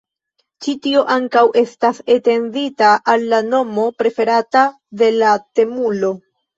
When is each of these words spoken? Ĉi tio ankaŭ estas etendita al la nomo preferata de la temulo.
Ĉi 0.65 0.73
tio 0.87 1.03
ankaŭ 1.15 1.43
estas 1.61 2.01
etendita 2.15 2.97
al 3.15 3.29
la 3.37 3.45
nomo 3.53 3.89
preferata 4.03 4.69
de 5.05 5.15
la 5.23 5.41
temulo. 5.63 6.17